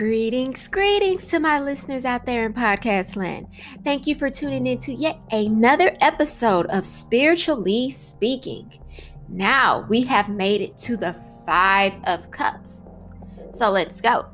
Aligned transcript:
Greetings, 0.00 0.66
greetings 0.66 1.26
to 1.26 1.38
my 1.38 1.60
listeners 1.60 2.06
out 2.06 2.24
there 2.24 2.46
in 2.46 2.54
podcast 2.54 3.16
land. 3.16 3.48
Thank 3.84 4.06
you 4.06 4.14
for 4.14 4.30
tuning 4.30 4.66
in 4.66 4.78
to 4.78 4.94
yet 4.94 5.20
another 5.30 5.94
episode 6.00 6.64
of 6.68 6.86
Spiritually 6.86 7.90
Speaking. 7.90 8.72
Now 9.28 9.84
we 9.90 10.00
have 10.04 10.30
made 10.30 10.62
it 10.62 10.78
to 10.78 10.96
the 10.96 11.14
Five 11.44 11.92
of 12.04 12.30
Cups. 12.30 12.82
So 13.52 13.68
let's 13.68 14.00
go. 14.00 14.24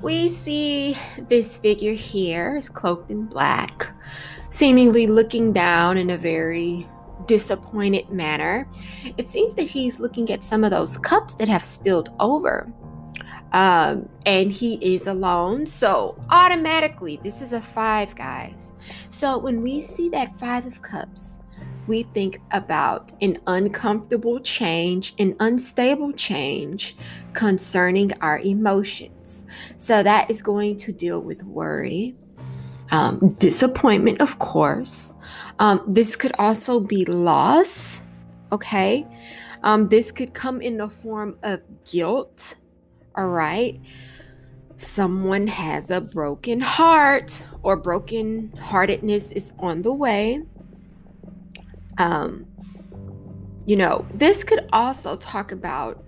We 0.00 0.28
see 0.28 0.96
this 1.28 1.58
figure 1.58 1.94
here 1.94 2.54
is 2.54 2.68
cloaked 2.68 3.10
in 3.10 3.26
black, 3.26 3.92
seemingly 4.50 5.08
looking 5.08 5.52
down 5.52 5.98
in 5.98 6.10
a 6.10 6.16
very 6.16 6.86
disappointed 7.26 8.10
manner. 8.10 8.70
It 9.16 9.26
seems 9.26 9.56
that 9.56 9.66
he's 9.66 9.98
looking 9.98 10.30
at 10.30 10.44
some 10.44 10.62
of 10.62 10.70
those 10.70 10.96
cups 10.98 11.34
that 11.34 11.48
have 11.48 11.64
spilled 11.64 12.10
over 12.20 12.72
um, 13.52 14.08
and 14.26 14.52
he 14.52 14.74
is 14.74 15.06
alone. 15.06 15.66
So 15.66 16.20
automatically, 16.30 17.18
this 17.22 17.40
is 17.40 17.52
a 17.52 17.60
five, 17.60 18.14
guys. 18.14 18.74
So 19.10 19.38
when 19.38 19.62
we 19.62 19.80
see 19.80 20.08
that 20.10 20.38
five 20.38 20.66
of 20.66 20.82
cups, 20.82 21.40
we 21.86 22.02
think 22.02 22.40
about 22.50 23.12
an 23.22 23.38
uncomfortable 23.46 24.40
change, 24.40 25.14
an 25.18 25.34
unstable 25.40 26.12
change 26.12 26.94
concerning 27.32 28.12
our 28.20 28.40
emotions. 28.40 29.46
So 29.78 30.02
that 30.02 30.30
is 30.30 30.42
going 30.42 30.76
to 30.78 30.92
deal 30.92 31.22
with 31.22 31.42
worry, 31.44 32.14
um, 32.90 33.34
disappointment, 33.38 34.20
of 34.20 34.38
course. 34.38 35.14
Um, 35.58 35.82
this 35.86 36.14
could 36.14 36.32
also 36.38 36.78
be 36.78 37.06
loss, 37.06 38.02
okay? 38.52 39.06
Um, 39.62 39.88
this 39.88 40.12
could 40.12 40.34
come 40.34 40.60
in 40.60 40.76
the 40.76 40.90
form 40.90 41.38
of 41.42 41.60
guilt 41.90 42.54
all 43.18 43.28
right. 43.28 43.80
Someone 44.76 45.48
has 45.48 45.90
a 45.90 46.00
broken 46.00 46.60
heart 46.60 47.44
or 47.64 47.76
broken 47.76 48.52
heartedness 48.60 49.32
is 49.32 49.52
on 49.58 49.82
the 49.82 49.92
way. 49.92 50.40
Um, 51.98 52.46
you 53.66 53.74
know, 53.74 54.06
this 54.14 54.44
could 54.44 54.68
also 54.72 55.16
talk 55.16 55.50
about 55.50 56.04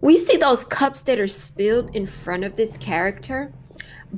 we 0.00 0.18
see 0.18 0.38
those 0.38 0.64
cups 0.64 1.02
that 1.02 1.18
are 1.18 1.26
spilled 1.26 1.94
in 1.94 2.06
front 2.06 2.44
of 2.44 2.56
this 2.56 2.78
character, 2.78 3.52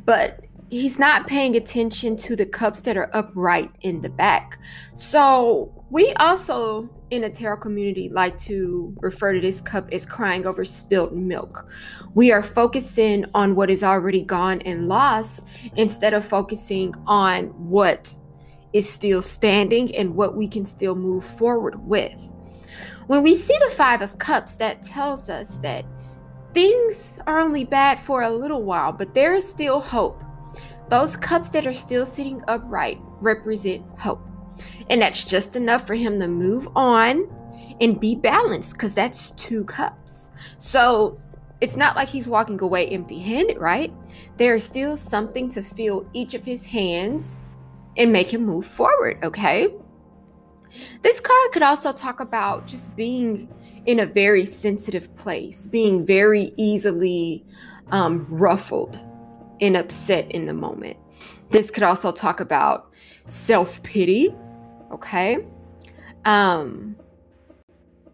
but 0.04 0.44
he's 0.70 0.98
not 0.98 1.26
paying 1.26 1.56
attention 1.56 2.16
to 2.16 2.36
the 2.36 2.46
cups 2.46 2.82
that 2.82 2.96
are 2.96 3.10
upright 3.14 3.70
in 3.80 4.00
the 4.00 4.08
back. 4.08 4.58
So 4.94 5.72
we 5.90 6.12
also 6.14 6.88
in 7.10 7.24
a 7.24 7.30
tarot 7.30 7.56
community 7.58 8.10
like 8.10 8.36
to 8.36 8.94
refer 9.00 9.32
to 9.32 9.40
this 9.40 9.60
cup 9.60 9.88
as 9.92 10.04
crying 10.04 10.46
over 10.46 10.64
spilled 10.64 11.16
milk. 11.16 11.70
We 12.14 12.32
are 12.32 12.42
focusing 12.42 13.24
on 13.34 13.54
what 13.54 13.70
is 13.70 13.82
already 13.82 14.22
gone 14.22 14.60
and 14.62 14.88
lost 14.88 15.44
instead 15.76 16.12
of 16.12 16.24
focusing 16.24 16.94
on 17.06 17.46
what 17.70 18.16
is 18.74 18.88
still 18.88 19.22
standing 19.22 19.94
and 19.96 20.14
what 20.14 20.36
we 20.36 20.46
can 20.46 20.64
still 20.66 20.94
move 20.94 21.24
forward 21.24 21.86
with. 21.86 22.30
When 23.06 23.22
we 23.22 23.34
see 23.34 23.56
the 23.64 23.70
5 23.70 24.02
of 24.02 24.18
cups 24.18 24.56
that 24.56 24.82
tells 24.82 25.30
us 25.30 25.56
that 25.58 25.86
things 26.52 27.18
are 27.26 27.40
only 27.40 27.64
bad 27.64 27.98
for 27.98 28.22
a 28.22 28.30
little 28.30 28.62
while, 28.62 28.92
but 28.92 29.14
there 29.14 29.32
is 29.32 29.48
still 29.48 29.80
hope. 29.80 30.22
Those 30.88 31.16
cups 31.16 31.50
that 31.50 31.66
are 31.66 31.72
still 31.72 32.06
sitting 32.06 32.42
upright 32.48 32.98
represent 33.20 33.84
hope. 33.98 34.26
And 34.90 35.02
that's 35.02 35.24
just 35.24 35.54
enough 35.56 35.86
for 35.86 35.94
him 35.94 36.18
to 36.18 36.28
move 36.28 36.68
on 36.74 37.28
and 37.80 38.00
be 38.00 38.14
balanced 38.14 38.72
because 38.72 38.94
that's 38.94 39.32
two 39.32 39.64
cups. 39.64 40.30
So 40.58 41.20
it's 41.60 41.76
not 41.76 41.96
like 41.96 42.08
he's 42.08 42.26
walking 42.26 42.60
away 42.60 42.86
empty 42.88 43.18
handed, 43.18 43.58
right? 43.58 43.92
There 44.36 44.54
is 44.54 44.64
still 44.64 44.96
something 44.96 45.48
to 45.50 45.62
fill 45.62 46.08
each 46.12 46.34
of 46.34 46.44
his 46.44 46.64
hands 46.64 47.38
and 47.96 48.12
make 48.12 48.32
him 48.32 48.44
move 48.44 48.66
forward, 48.66 49.18
okay? 49.22 49.68
This 51.02 51.20
card 51.20 51.52
could 51.52 51.62
also 51.62 51.92
talk 51.92 52.20
about 52.20 52.66
just 52.66 52.94
being 52.96 53.48
in 53.86 54.00
a 54.00 54.06
very 54.06 54.44
sensitive 54.44 55.14
place, 55.16 55.66
being 55.66 56.04
very 56.06 56.52
easily 56.56 57.44
um, 57.90 58.26
ruffled 58.28 59.04
and 59.60 59.76
upset 59.76 60.30
in 60.30 60.46
the 60.46 60.54
moment. 60.54 60.96
This 61.50 61.70
could 61.70 61.82
also 61.82 62.12
talk 62.12 62.40
about 62.40 62.92
self 63.28 63.82
pity, 63.82 64.34
okay? 64.92 65.38
Um 66.24 66.96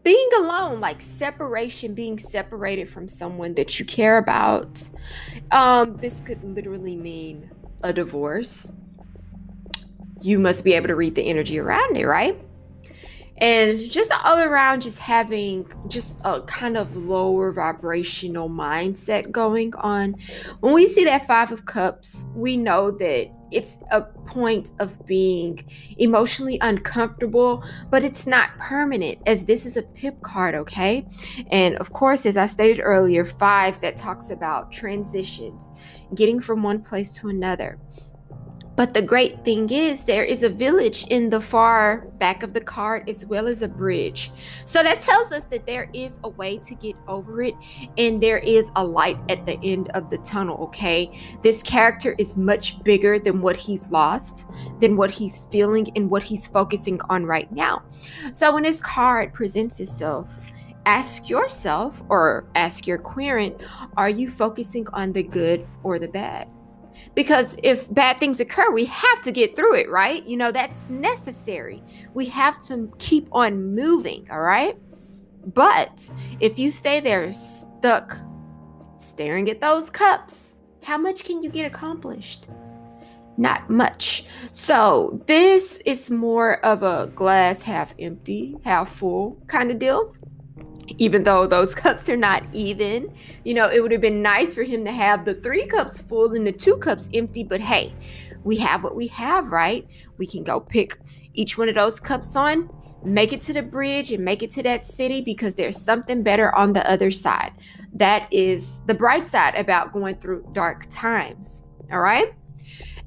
being 0.03 0.29
alone, 0.39 0.81
like 0.81 1.01
separation, 1.01 1.95
being 1.95 2.19
separated 2.19 2.91
from 2.91 3.09
someone 3.09 3.55
that 3.55 3.79
you 3.79 3.87
care 3.87 4.19
about. 4.19 4.83
Um 5.53 5.97
this 5.97 6.21
could 6.21 6.43
literally 6.45 6.97
mean 6.97 7.51
a 7.83 7.93
divorce. 7.93 8.73
You 10.21 10.39
must 10.39 10.65
be 10.65 10.73
able 10.73 10.89
to 10.89 10.97
read 10.97 11.15
the 11.15 11.23
energy 11.23 11.59
around 11.59 11.97
it, 11.97 12.07
right? 12.07 12.39
And 13.39 13.81
just 13.81 14.13
all 14.25 14.39
around 14.39 14.83
just 14.83 14.99
having 14.99 15.67
just 15.89 16.21
a 16.25 16.41
kind 16.43 16.77
of 16.77 16.97
lower 16.97 17.53
vibrational 17.53 18.49
mindset 18.49 19.31
going 19.31 19.75
on. 19.77 20.15
When 20.61 20.73
we 20.73 20.89
see 20.89 21.05
that 21.05 21.27
five 21.27 21.51
of 21.51 21.67
cups 21.67 22.27
we 22.35 22.57
know 22.57 22.91
that 22.93 23.31
it's 23.51 23.77
a 23.93 24.03
point 24.03 24.71
of 24.81 25.05
being 25.07 25.65
emotionally 25.99 26.59
uncomfortable 26.61 27.63
but 27.91 28.03
it's 28.03 28.27
not 28.27 28.57
permanent 28.59 29.19
as 29.27 29.45
this 29.45 29.65
is 29.67 29.77
a 29.77 29.83
pip 29.83 30.21
card 30.23 30.55
okay? 30.55 31.07
And 31.51 31.77
of 31.77 31.93
course 31.93 32.27
as 32.27 32.37
i 32.37 32.47
stated 32.47 32.81
earlier 32.83 33.25
fives 33.25 33.81
that 33.81 33.97
talks 33.97 34.31
about 34.31 34.73
transitions 34.73 35.73
getting 36.15 36.41
from 36.41 36.63
one 36.63 36.83
place 36.83 37.15
to 37.17 37.29
another 37.29 37.79
but 38.77 38.93
the 38.93 39.03
great 39.03 39.45
thing 39.45 39.71
is, 39.71 40.05
there 40.05 40.25
is 40.25 40.43
a 40.43 40.49
village 40.49 41.05
in 41.09 41.31
the 41.31 41.41
far 41.41 42.07
back 42.19 42.43
of 42.43 42.55
the 42.55 42.61
card 42.61 43.09
as 43.09 43.25
well 43.25 43.47
as 43.47 43.63
a 43.63 43.69
bridge. 43.69 44.33
So 44.65 44.83
that 44.83 45.01
tells 45.01 45.31
us 45.31 45.45
that 45.47 45.67
there 45.67 45.89
is 45.93 46.19
a 46.25 46.29
way 46.29 46.59
to 46.59 46.75
get 46.75 46.97
over 47.07 47.43
it 47.43 47.55
and 47.97 48.21
there 48.21 48.39
is 48.39 48.71
a 48.75 48.85
light 48.85 49.19
at 49.29 49.47
the 49.47 49.59
end 49.63 49.91
of 49.91 50.11
the 50.11 50.19
tunnel, 50.19 50.57
okay? 50.65 51.11
This 51.43 51.63
character 51.63 52.17
is 52.19 52.37
much 52.37 52.83
bigger 52.83 53.19
than 53.19 53.41
what 53.41 53.57
he's 53.57 53.91
lost, 53.91 54.47
than 54.81 54.97
what 54.97 55.11
he's 55.11 55.45
feeling, 55.53 55.87
and 55.95 56.11
what 56.11 56.23
he's 56.23 56.49
focusing 56.49 57.01
on 57.09 57.25
right 57.27 57.51
now. 57.53 57.83
So 58.33 58.53
when 58.53 58.65
this 58.65 58.81
card 58.81 59.33
presents 59.33 59.79
itself, 59.79 60.29
ask 60.87 61.29
yourself 61.29 62.03
or 62.09 62.47
ask 62.55 62.87
your 62.87 62.99
querent 62.99 63.61
are 63.97 64.11
you 64.11 64.29
focusing 64.29 64.87
on 64.93 65.13
the 65.13 65.23
good 65.23 65.67
or 65.83 65.99
the 65.99 66.09
bad? 66.09 66.49
Because 67.15 67.57
if 67.63 67.93
bad 67.93 68.19
things 68.19 68.41
occur, 68.41 68.71
we 68.71 68.85
have 68.87 69.21
to 69.23 69.33
get 69.33 69.57
through 69.57 69.75
it, 69.75 69.91
right? 69.91 70.25
You 70.25 70.37
know, 70.37 70.53
that's 70.53 70.89
necessary. 70.91 71.83
We 72.15 72.27
have 72.27 72.59
to 72.67 72.93
keep 72.99 73.29
on 73.33 73.75
moving, 73.75 74.27
all 74.31 74.41
right? 74.41 74.77
But 75.53 76.11
if 76.41 76.59
you 76.59 76.71
stay 76.71 77.01
there 77.01 77.33
stuck 77.33 78.17
staring 78.99 79.51
at 79.51 79.61
those 79.61 79.91
cups, 79.91 80.57
how 80.83 80.99
much 80.99 81.25
can 81.25 81.43
you 81.43 81.51
get 81.51 81.67
accomplished? 81.67 82.47
Not 83.37 83.69
much. 83.69 84.25
So, 84.53 85.21
this 85.27 85.81
is 85.85 86.11
more 86.11 86.65
of 86.65 86.83
a 86.83 87.11
glass 87.15 87.63
half 87.63 87.95
empty, 87.99 88.57
half 88.65 88.89
full 88.89 89.37
kind 89.49 89.71
of 89.71 89.79
deal 89.79 90.15
even 90.99 91.23
though 91.23 91.47
those 91.47 91.75
cups 91.85 92.09
are 92.09 92.17
not 92.17 92.45
even. 92.53 93.13
You 93.45 93.55
know, 93.55 93.71
it 93.71 93.81
would 93.81 93.93
have 93.93 94.01
been 94.01 94.23
nice 94.23 94.55
for 94.55 94.63
him 94.63 94.85
to 94.85 94.93
have 94.93 95.25
the 95.25 95.35
three 95.35 95.67
cups 95.67 95.99
full 96.01 96.33
and 96.33 96.47
the 96.47 96.53
two 96.53 96.77
cups 96.77 97.09
empty, 97.15 97.45
but 97.45 97.61
hey, 97.61 97.95
we 98.45 98.57
have 98.59 98.83
what 98.83 98.95
we 98.95 99.07
have, 99.09 99.49
right? 99.49 99.87
We 100.19 100.27
can 100.27 100.45
go 100.45 100.61
pick 100.61 100.99
each 101.35 101.59
one 101.59 101.69
of 101.69 101.75
those 101.75 101.99
cups 101.99 102.37
on, 102.37 102.71
make 103.05 103.33
it 103.33 103.41
to 103.43 103.53
the 103.53 103.63
bridge, 103.63 104.13
and 104.13 104.25
make 104.25 104.43
it 104.43 104.51
to 104.53 104.63
that 104.63 104.85
city 104.85 105.21
because 105.21 105.55
there's 105.55 105.81
something 105.81 106.23
better 106.23 106.55
on 106.55 106.73
the 106.73 106.89
other 106.89 107.11
side. 107.11 107.53
That 107.93 108.29
is 108.31 108.81
the 108.87 108.95
bright 108.95 109.27
side 109.27 109.55
about 109.57 109.93
going 109.93 110.17
through 110.17 110.49
dark 110.53 110.87
times, 110.91 111.65
all 111.91 112.01
right? 112.01 112.33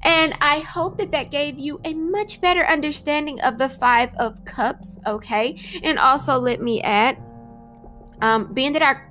And 0.02 0.34
I 0.40 0.60
hope 0.60 0.96
that 0.98 1.10
that 1.10 1.30
gave 1.30 1.58
you 1.58 1.80
a 1.84 1.92
much 1.92 2.40
better 2.40 2.64
understanding 2.66 3.40
of 3.40 3.58
the 3.58 3.68
Five 3.68 4.14
of 4.16 4.44
Cups, 4.44 4.98
okay? 5.06 5.58
And 5.82 5.98
also, 5.98 6.38
let 6.38 6.60
me 6.60 6.80
add, 6.82 7.18
um, 8.20 8.52
being 8.52 8.72
that 8.72 8.82
our 8.82 9.08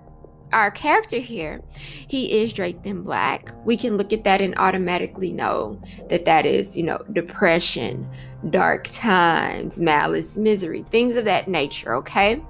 our 0.54 0.72
character 0.72 1.18
here, 1.18 1.62
he 1.74 2.42
is 2.42 2.54
draped 2.54 2.86
in 2.86 3.04
black. 3.04 3.52
We 3.66 3.76
can 3.76 3.98
look 3.98 4.14
at 4.14 4.24
that 4.24 4.42
and 4.42 4.58
automatically 4.58 5.32
know 5.32 5.82
that 6.10 6.26
that 6.26 6.46
is, 6.46 6.78
you 6.78 6.84
know, 6.84 7.00
depression, 7.12 8.10
dark 8.50 8.88
times, 8.92 9.80
malice, 9.80 10.38
misery, 10.38 10.86
things 10.90 11.16
of 11.16 11.26
that 11.26 11.48
nature. 11.48 11.94
Okay. 11.96 12.42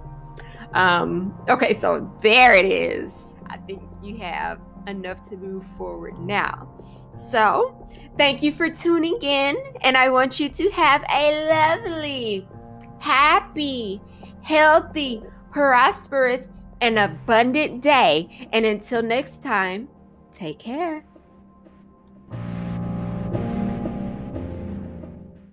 Um, 0.73 1.35
okay, 1.49 1.73
so 1.73 2.11
there 2.21 2.53
it 2.53 2.65
is. 2.65 3.33
I 3.47 3.57
think 3.57 3.81
you 4.03 4.17
have 4.17 4.59
enough 4.85 5.27
to 5.29 5.37
move 5.37 5.65
forward 5.77 6.17
now. 6.19 6.71
So, 7.15 7.87
thank 8.15 8.43
you 8.43 8.51
for 8.51 8.69
tuning 8.69 9.17
in, 9.21 9.57
and 9.81 9.97
I 9.97 10.09
want 10.09 10.39
you 10.39 10.49
to 10.49 10.69
have 10.69 11.03
a 11.11 11.49
lovely, 11.49 12.47
happy, 12.99 13.99
healthy, 14.43 15.23
prosperous, 15.51 16.49
and 16.81 16.99
abundant 16.99 17.81
day. 17.81 18.47
And 18.51 18.65
until 18.65 19.01
next 19.01 19.41
time, 19.41 19.89
Take 20.37 20.59
care. 20.59 21.03